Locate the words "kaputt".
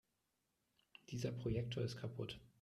1.97-2.39